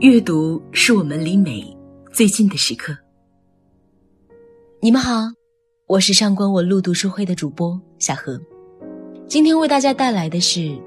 [0.00, 1.62] 阅读是我们离美
[2.10, 2.96] 最近的时刻。
[4.80, 5.30] 你们好，
[5.86, 8.40] 我是上官文路读书会的主播小何，
[9.26, 10.60] 今天为大家带来的是《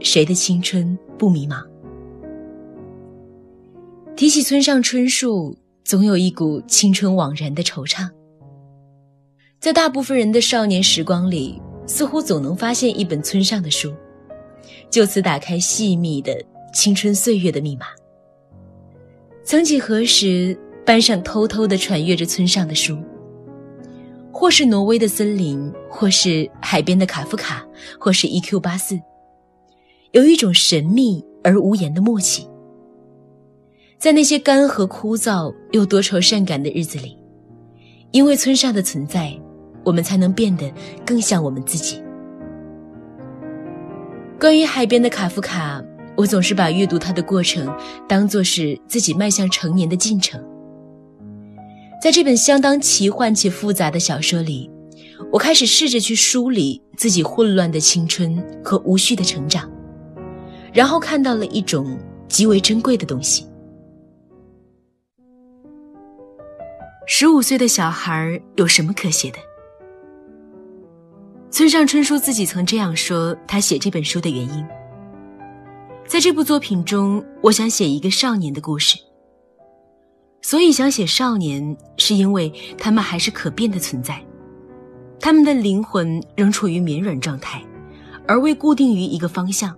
[0.00, 1.62] 谁的青春不迷茫》。
[4.16, 8.10] 提起村上春树，总有一股青春惘然的惆怅。
[9.60, 13.94] 在大部分人的少年时光里，似乎总能发现一本村上的书，
[14.90, 16.36] 就此打开细密的
[16.74, 17.86] 青春岁月的密码。
[19.46, 22.98] 曾几何时，班上偷偷地传阅着村上的书，
[24.32, 27.64] 或是挪威的森林，或是海边的卡夫卡，
[27.96, 28.58] 或是 E.Q.
[28.58, 28.98] 八四，
[30.10, 32.44] 有一种神秘而无言的默契。
[33.98, 37.16] 在那些干涸枯燥又多愁善感的日子里，
[38.10, 39.32] 因为村上的存在，
[39.84, 40.68] 我们才能变得
[41.06, 42.02] 更像我们自己。
[44.40, 45.80] 关于海边的卡夫卡。
[46.16, 47.72] 我总是把阅读它的过程
[48.08, 50.42] 当作是自己迈向成年的进程。
[52.02, 54.70] 在这本相当奇幻且复杂的小说里，
[55.32, 59.70] 我开始试着去梳理自己混乱的青春和无序的成长，
[60.72, 63.46] 然后看到了一种极为珍贵的东西。
[67.06, 69.38] 十五岁的小孩有什么可写的？
[71.50, 74.66] 村上春树自己曾这样说他写这本书的原因。
[76.06, 78.96] 在这部作品中，我想写一个少年的故事。
[80.40, 84.24] 所以想写少年，是因为他们还是可变的存在，
[85.18, 87.60] 他们的灵魂仍处于绵软状态，
[88.28, 89.76] 而未固定于一个方向。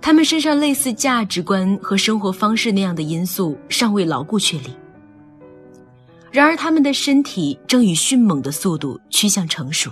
[0.00, 4.76] 他们身上类似价值观和生活方式那样的因素尚未牢固确立。
[6.30, 9.90] 然而，他们的身体正以迅猛的速度趋向成熟，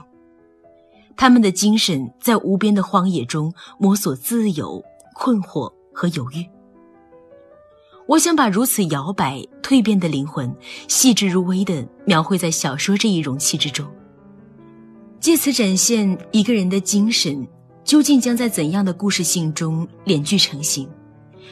[1.17, 4.85] 他们的精神在无边的荒野中摸索自由。
[5.15, 6.47] 困惑和犹豫。
[8.07, 10.55] 我想把如此摇摆蜕变的灵魂，
[10.89, 13.87] 细致入微的描绘在小说这一容器之中，
[15.21, 17.47] 借此展现一个人的精神
[17.85, 20.89] 究竟将在怎样的故事性中连聚成型，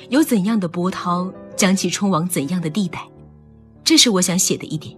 [0.09, 3.09] 有怎样的波涛将其冲往怎样的地带，
[3.85, 4.95] 这是我想写的一点。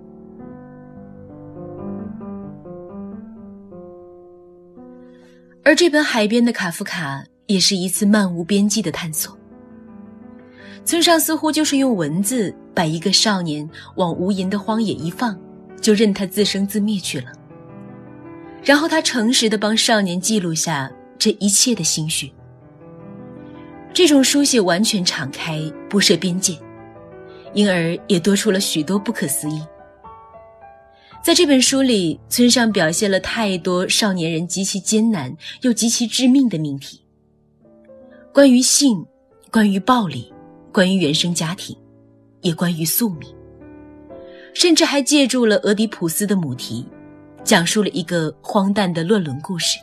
[5.64, 7.24] 而这本海边的卡夫卡。
[7.52, 9.36] 也是一次漫无边际的探索。
[10.84, 15.38] 村上似乎就是用文字把一个少年往无垠的荒野一放，
[15.80, 17.26] 就任他自生自灭去了。
[18.64, 22.32] 然后他诚实的帮少年记录下这一切的心绪。
[23.92, 25.60] 这种书写完全敞开，
[25.90, 26.56] 不设边界，
[27.52, 29.60] 因而也多出了许多不可思议。
[31.22, 37.01] 在这本书里，村上表现了太多少年人极其艰难又极其致命的命题。
[38.32, 39.04] 关于性，
[39.50, 40.32] 关于暴力，
[40.72, 41.76] 关于原生家庭，
[42.40, 43.28] 也关于宿命，
[44.54, 46.86] 甚至还借助了俄狄浦斯的母题，
[47.44, 49.78] 讲述了一个荒诞的乱伦故事。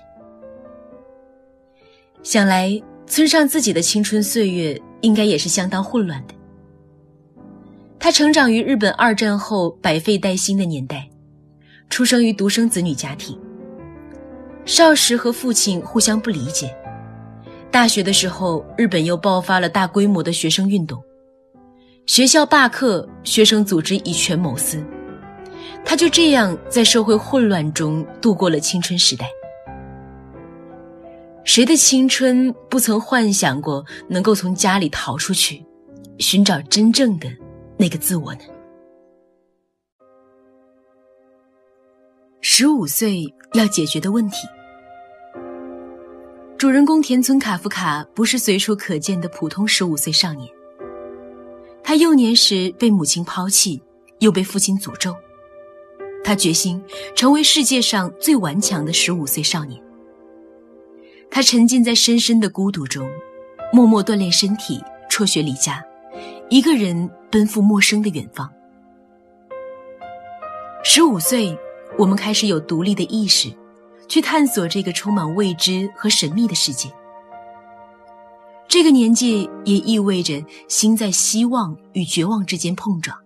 [2.23, 6.33] 想来，村上自己的青春岁月应该也是相当混乱的。
[7.99, 11.07] 他成长于日本二战后百废待兴的年代，
[11.87, 13.39] 出生于独生子女家庭，
[14.65, 16.75] 少时和父亲互相不理解。
[17.71, 21.01] 大学的时候，日本又爆发了大规模的学生运动，
[22.07, 24.83] 学校罢课，学生组织以权谋私，
[25.85, 29.29] 他就这样在社会混乱中度过了青春时代。
[31.43, 35.63] 谁的青春不曾幻想过能够从家里逃出去，
[36.17, 37.29] 寻找真正的
[37.77, 38.41] 那个自我呢？
[42.41, 44.47] 十五岁要解决的问题。
[46.59, 50.45] 主人公田村卡夫卡不是随处可见的普通十五岁少年。
[51.81, 53.81] 他幼年时被母亲抛弃，
[54.19, 55.15] 又被父亲诅咒。
[56.21, 56.83] 他决心
[57.15, 59.81] 成为世界上最顽强的十五岁少年。
[61.31, 63.09] 他沉浸在深深的孤独中，
[63.71, 65.81] 默默锻炼身体，辍学离家，
[66.49, 68.51] 一个人奔赴陌生的远方。
[70.83, 71.57] 十五岁，
[71.97, 73.49] 我们开始有独立的意识。
[74.09, 76.89] 去探索这个充满未知和神秘的世界。
[78.67, 83.17] 这个年纪也意味着心在希望与绝望之间碰撞，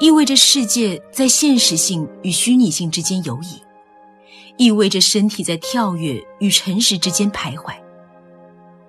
[0.00, 3.62] 意味着世界在现实性与虚拟性之间游移，
[4.56, 7.74] 意味着身体在跳跃与诚实之间徘徊。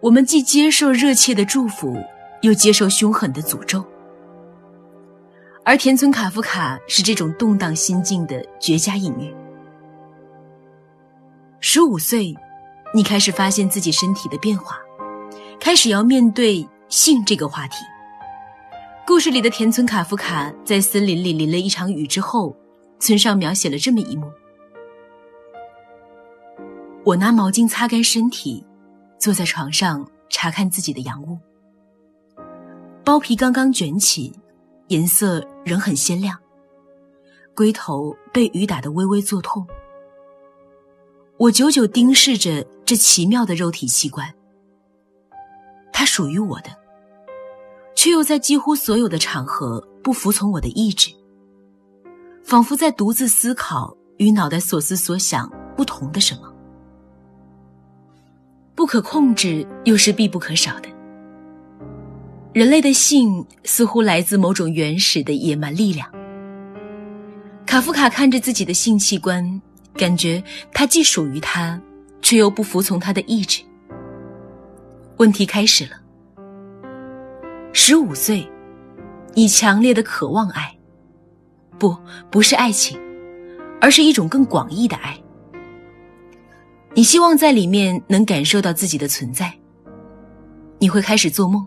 [0.01, 1.95] 我们既接受热切的祝福，
[2.42, 3.83] 又接受凶狠的诅咒。
[5.63, 9.33] 而田村卡夫卡是这种动荡心境的绝佳隐喻。
[11.67, 12.31] 十五岁，
[12.94, 14.77] 你开始发现自己身体的变化，
[15.59, 17.77] 开始要面对性这个话题，
[19.03, 22.56] 故事里的田村卡夫卡在森林里淋了一场雨之后，
[23.00, 24.31] 村上描写了这么一幕：
[27.03, 28.63] 我拿毛巾擦干身体，
[29.18, 31.35] 坐在床上查看自己的洋物。
[33.03, 34.31] 包皮刚刚卷起，
[34.89, 36.38] 颜色仍很鲜亮。
[37.56, 39.65] 龟头被雨打得微微作痛。
[41.37, 44.25] 我久久盯视着这奇妙的肉体器官，
[45.91, 46.69] 它属于我的，
[47.93, 51.11] 却又在几乎所有的场合不服从我的意志，
[52.41, 56.49] 仿佛在独自思考与脑袋所思所想不同的什么。
[58.73, 60.87] 不可控制又是必不可少的。
[62.53, 66.09] 人类的性似乎来自某种原始的野蛮力量。
[67.65, 69.61] 卡夫卡看着自己的性器官，
[69.95, 70.44] 感觉
[70.74, 71.80] 他既属于他，
[72.21, 73.63] 却又不服从他的意志。
[75.18, 75.92] 问题开始了。
[77.71, 78.50] 十五岁，
[79.33, 80.75] 你强烈的渴望爱，
[81.77, 81.95] 不，
[82.30, 83.00] 不是爱情，
[83.80, 85.18] 而是一种更广义的爱。
[86.94, 89.53] 你希望在里面能感受到自己的存在。
[90.80, 91.65] 你会开始做梦。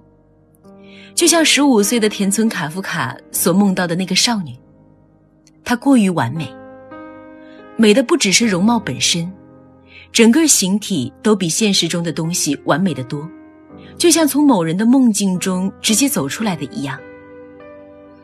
[1.14, 4.56] 就像十五岁的田村卡夫卡所梦到的那个少女，
[5.64, 6.54] 她过于完美，
[7.80, 9.32] 美的不只是容貌本身，
[10.12, 13.26] 整个形体都比现实中的东西完美的多，
[13.96, 16.98] 就像从某人的梦境中直接走出来的一样。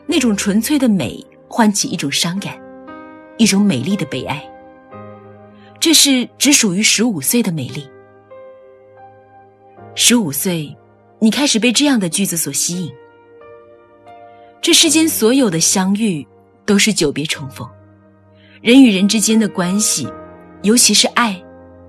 [0.05, 2.55] 那种纯粹的美唤起一种伤感，
[3.37, 4.43] 一种美丽的悲哀。
[5.79, 7.89] 这是只属于十五岁的美丽。
[9.95, 10.75] 十五岁。
[11.17, 12.91] 你开始被这样的句子所吸引。
[14.61, 16.27] 这世间所有的相遇
[16.65, 17.67] 都是久别重逢，
[18.65, 20.07] 人与人之间的关系，
[20.63, 21.39] 尤其是爱，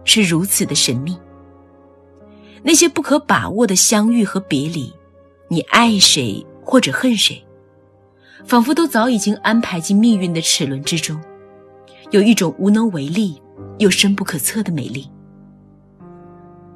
[0.05, 1.17] 是如此的神秘。
[2.63, 4.93] 那些不可把握的相遇和别离，
[5.49, 7.43] 你爱谁或者恨谁，
[8.45, 11.19] 仿佛都早已经安排进命运的齿轮之中，
[12.11, 13.41] 有一种无能为力
[13.79, 15.11] 又深不可测的美丽。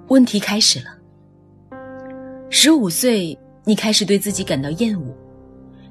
[0.09, 0.87] 问题开始了。
[2.49, 5.15] 十五岁，你开始对自己感到厌恶，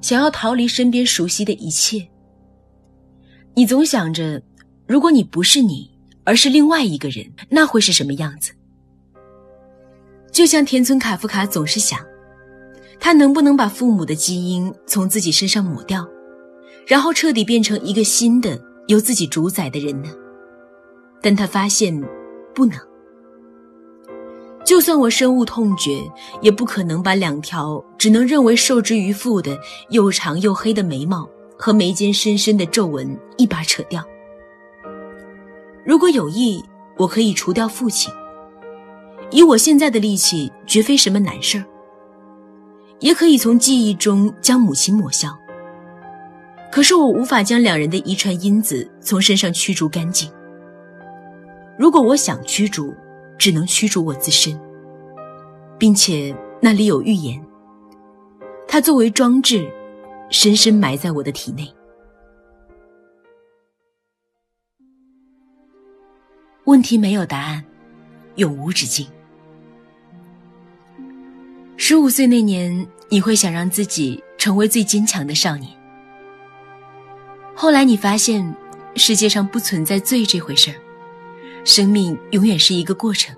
[0.02, 2.04] 想要逃离身边熟悉的一切。
[3.56, 4.42] 你总想着，
[4.88, 5.90] 如果你不是你，
[6.24, 8.52] 而是另外一个人，那会是什么样子？
[10.32, 12.00] 就像田村卡夫卡总是想，
[13.00, 16.08] 他能不能把父母的基因从自己身上抹掉，
[16.86, 20.10] 然后彻底变成一个新的由自己主宰的人呢？
[21.22, 22.00] 但他发现，
[22.56, 22.80] 不能。
[24.64, 26.00] 就算我深恶痛绝，
[26.42, 29.60] 也不可能把两条只能认为受之于父的
[29.90, 34.06] 又长又黑的眉毛和眉间深深的皱纹一把扯掉。
[35.84, 36.64] 如果有意，
[36.98, 38.14] 我可以除掉父亲。
[39.32, 41.64] 以我现在的力气，绝非什么难事儿。
[43.00, 45.30] 也可以从记忆中将母亲抹消。
[46.70, 50.30] 可是我无法将两人的遗传因子从身上驱逐干净。
[51.78, 52.94] 如果我想驱逐，
[53.38, 54.60] 只能驱逐我自身，
[55.78, 57.42] 并且那里有预言。
[58.68, 59.66] 它作为装置，
[60.30, 61.74] 深深埋在我的体内。
[66.70, 67.66] 问题没有答案，
[68.36, 69.08] 永无止境。
[71.78, 75.76] 十五岁那年，你会想让自己成为最坚强的少年。
[77.56, 78.56] 后来你发现，
[78.96, 80.78] 世界上不存在罪这回事儿。
[81.66, 83.36] 生命永远是一个过程。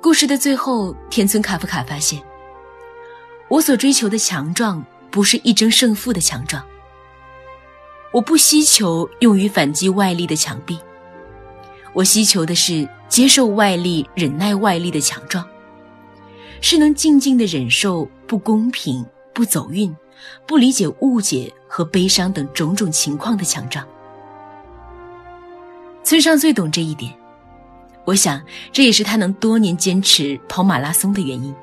[0.00, 2.22] 故事的最后，田村卡夫卡发现，
[3.48, 6.64] 我所追求的强壮不是一争胜负的强壮。
[8.12, 10.78] 我不希求用于反击外力的墙壁，
[11.94, 15.46] 我希求的是接受外力、忍耐外力的强壮，
[16.60, 19.94] 是能静静的忍受不公平、不走运、
[20.46, 23.86] 不理解误解和悲伤等种种情况的强壮。
[26.02, 27.12] 村上最懂这一点，
[28.04, 31.54] 我想这也是他能多年坚持跑马拉松的原因。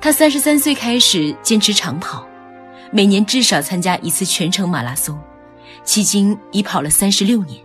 [0.00, 2.24] 他三十三岁开始坚持长跑，
[2.92, 5.18] 每年至少参加一次全程马拉松，
[5.84, 7.60] 迄今已跑了三十六年。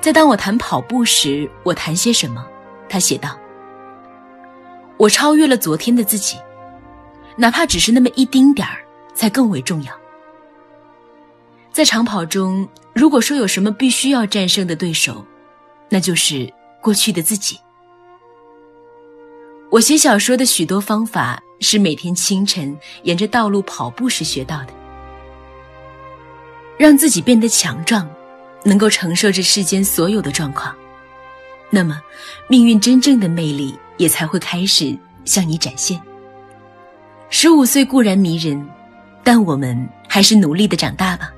[0.00, 2.46] 在当我谈跑步时，我谈些什么？
[2.88, 3.36] 他写道
[4.96, 6.36] ：“我超越了昨天的自己，
[7.36, 8.78] 哪怕只是那么一丁点儿，
[9.14, 9.92] 才更为重要。”
[11.72, 15.26] 在长跑中，如果说有什么必须要战胜的对手，
[15.88, 16.50] 那就是
[16.80, 17.58] 过去的自己。
[19.70, 24.68] 我写小说的许多方法是每天清晨沿着道路跑步时学到的，
[26.78, 28.08] 让自己变得强壮，
[28.66, 30.74] 能够承受这世间所有的状况，
[31.70, 32.02] 那么
[32.48, 36.02] 命运真正的魅力也才会开始向你展现。
[37.30, 38.68] 十五岁固然迷人，
[39.22, 41.32] 但我们还是努力的长大吧。